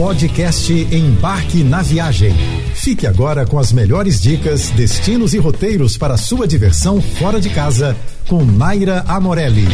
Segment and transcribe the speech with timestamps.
[0.00, 2.32] Podcast Embarque na Viagem.
[2.74, 7.94] Fique agora com as melhores dicas, destinos e roteiros para sua diversão fora de casa
[8.26, 9.66] com Naira Amorelli.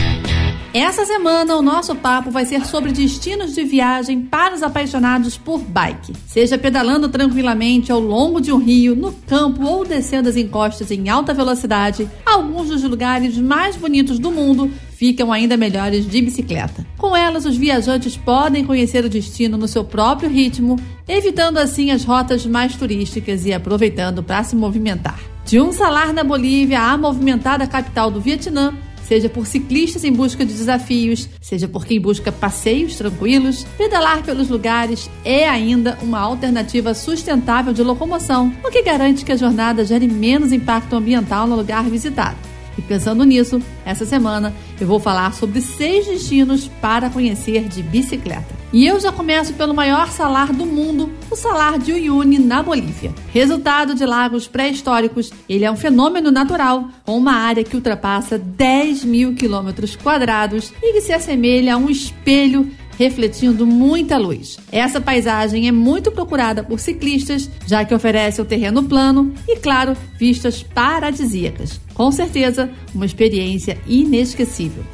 [0.75, 5.61] Essa semana o nosso papo vai ser sobre destinos de viagem para os apaixonados por
[5.61, 6.13] bike.
[6.27, 11.09] Seja pedalando tranquilamente ao longo de um rio, no campo ou descendo as encostas em
[11.09, 16.87] alta velocidade, alguns dos lugares mais bonitos do mundo ficam ainda melhores de bicicleta.
[16.97, 20.77] Com elas, os viajantes podem conhecer o destino no seu próprio ritmo,
[21.07, 25.21] evitando assim as rotas mais turísticas e aproveitando para se movimentar.
[25.45, 30.45] De um salar na Bolívia à movimentada capital do Vietnã, seja por ciclistas em busca
[30.45, 36.95] de desafios, seja por quem busca passeios tranquilos, pedalar pelos lugares é ainda uma alternativa
[36.95, 41.85] sustentável de locomoção, o que garante que a jornada gere menos impacto ambiental no lugar
[41.85, 42.37] visitado.
[42.79, 48.55] E pensando nisso, essa semana eu vou falar sobre seis destinos para conhecer de bicicleta.
[48.73, 53.15] E eu já começo pelo maior salar do mundo, o Salar de Uyuni, na Bolívia.
[53.33, 59.05] Resultado de lagos pré-históricos, ele é um fenômeno natural, com uma área que ultrapassa 10
[59.05, 64.59] mil quilômetros quadrados e que se assemelha a um espelho refletindo muita luz.
[64.71, 69.97] Essa paisagem é muito procurada por ciclistas, já que oferece o terreno plano e, claro,
[70.19, 71.81] vistas paradisíacas.
[71.95, 74.85] Com certeza, uma experiência inesquecível.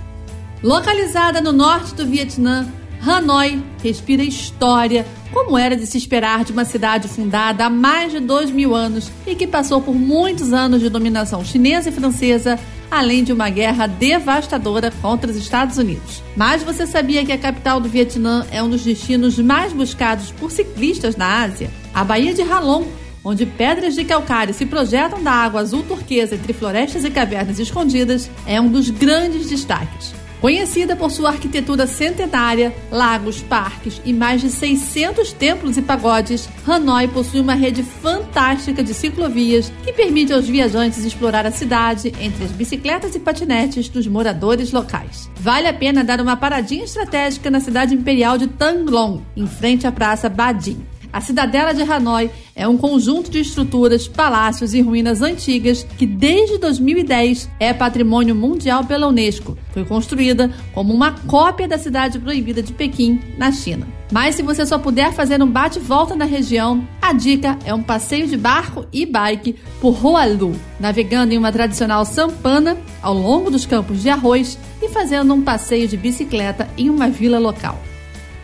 [0.62, 2.68] Localizada no norte do Vietnã,
[3.04, 8.20] Hanoi respira história, como era de se esperar de uma cidade fundada há mais de
[8.20, 12.58] dois mil anos e que passou por muitos anos de dominação chinesa e francesa,
[12.92, 16.22] além de uma guerra devastadora contra os Estados Unidos.
[16.36, 20.50] Mas você sabia que a capital do Vietnã é um dos destinos mais buscados por
[20.50, 21.70] ciclistas na Ásia?
[21.94, 22.86] A Baía de Halong
[23.24, 28.28] onde pedras de calcário se projetam da água azul turquesa entre florestas e cavernas escondidas,
[28.44, 30.12] é um dos grandes destaques.
[30.42, 37.06] Conhecida por sua arquitetura centenária, lagos, parques e mais de 600 templos e pagodes, Hanoi
[37.06, 42.50] possui uma rede fantástica de ciclovias que permite aos viajantes explorar a cidade entre as
[42.50, 45.30] bicicletas e patinetes dos moradores locais.
[45.36, 49.92] Vale a pena dar uma paradinha estratégica na cidade imperial de Tanglong, em frente à
[49.92, 50.84] Praça Badin.
[51.12, 56.58] A cidadela de Hanoi é um conjunto de estruturas, palácios e ruínas antigas que, desde
[56.58, 59.56] 2010, é patrimônio mundial pela Unesco.
[59.72, 63.86] Foi construída como uma cópia da cidade proibida de Pequim, na China.
[64.12, 68.28] Mas se você só puder fazer um bate-volta na região, a dica é um passeio
[68.28, 74.02] de barco e bike por Hoalu, navegando em uma tradicional sampana ao longo dos campos
[74.02, 77.80] de arroz e fazendo um passeio de bicicleta em uma vila local.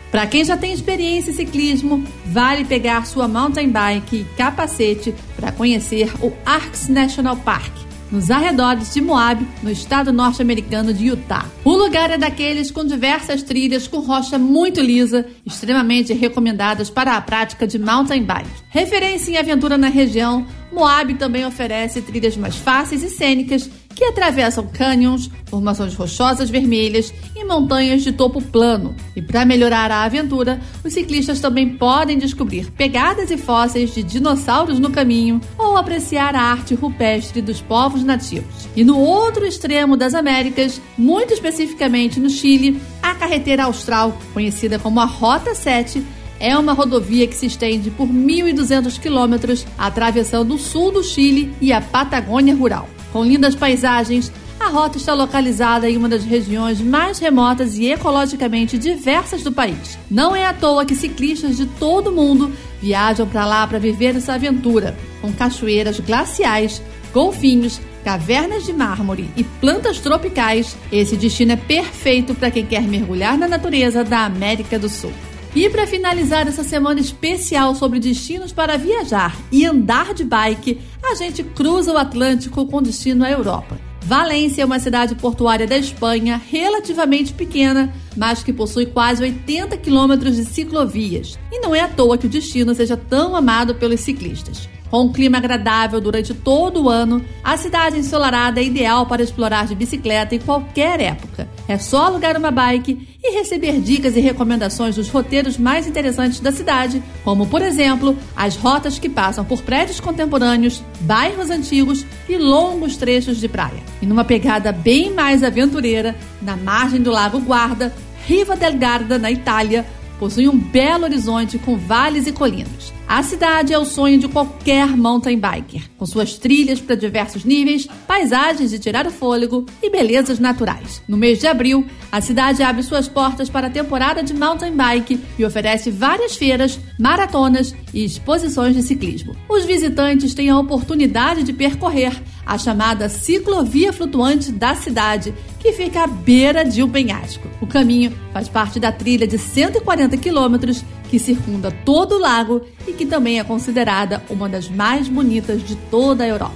[0.09, 5.51] Para quem já tem experiência em ciclismo, vale pegar sua mountain bike e capacete para
[5.51, 7.71] conhecer o Arcs National Park,
[8.11, 11.45] nos arredores de Moab, no estado norte-americano de Utah.
[11.63, 17.21] O lugar é daqueles com diversas trilhas com rocha muito lisa, extremamente recomendadas para a
[17.21, 18.49] prática de mountain bike.
[18.69, 24.65] Referência em aventura na região, Moab também oferece trilhas mais fáceis e cênicas que atravessam
[24.65, 28.95] cânions, formações rochosas vermelhas e montanhas de topo plano.
[29.13, 34.79] E para melhorar a aventura, os ciclistas também podem descobrir pegadas e fósseis de dinossauros
[34.79, 38.69] no caminho ou apreciar a arte rupestre dos povos nativos.
[38.73, 45.01] E no outro extremo das Américas, muito especificamente no Chile, a carretera austral, conhecida como
[45.01, 46.01] a Rota 7,
[46.39, 51.73] é uma rodovia que se estende por 1.200 quilômetros, atravessando o sul do Chile e
[51.73, 52.87] a Patagônia rural.
[53.11, 58.77] Com lindas paisagens, a rota está localizada em uma das regiões mais remotas e ecologicamente
[58.77, 59.97] diversas do país.
[60.11, 64.15] Não é à toa que ciclistas de todo o mundo viajam para lá para viver
[64.15, 66.81] essa aventura, com cachoeiras glaciais,
[67.13, 70.75] golfinhos, cavernas de mármore e plantas tropicais.
[70.91, 75.13] Esse destino é perfeito para quem quer mergulhar na natureza da América do Sul.
[75.55, 81.15] E para finalizar essa semana especial sobre destinos para viajar e andar de bike, a
[81.15, 83.79] gente cruza o Atlântico com destino à Europa.
[84.01, 90.35] Valência é uma cidade portuária da Espanha relativamente pequena, mas que possui quase 80 quilômetros
[90.35, 91.37] de ciclovias.
[91.51, 94.69] E não é à toa que o destino seja tão amado pelos ciclistas.
[94.89, 99.67] Com um clima agradável durante todo o ano, a cidade ensolarada é ideal para explorar
[99.67, 101.47] de bicicleta em qualquer época.
[101.67, 106.51] É só alugar uma bike e receber dicas e recomendações dos roteiros mais interessantes da
[106.51, 112.97] cidade, como, por exemplo, as rotas que passam por prédios contemporâneos, bairros antigos e longos
[112.97, 113.83] trechos de praia.
[114.01, 117.93] E numa pegada bem mais aventureira, na margem do Lago Guarda,
[118.25, 119.85] Riva del Garda, na Itália,
[120.19, 122.93] possui um belo horizonte com vales e colinas.
[123.07, 127.87] A cidade é o sonho de qualquer mountain biker, com suas trilhas para diversos níveis,
[128.05, 131.01] paisagens de tirar o fôlego e belezas naturais.
[131.07, 135.19] No mês de abril, a cidade abre suas portas para a temporada de mountain bike
[135.39, 139.35] e oferece várias feiras, maratonas e exposições de ciclismo.
[139.49, 142.13] Os visitantes têm a oportunidade de percorrer
[142.49, 147.47] a chamada ciclovia flutuante da cidade, que fica à beira de um penhasco.
[147.61, 152.93] O caminho faz parte da trilha de 140 quilômetros que circunda todo o lago e
[152.93, 156.55] que também é considerada uma das mais bonitas de toda a Europa.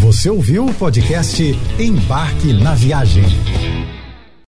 [0.00, 3.24] Você ouviu o podcast Embarque na Viagem.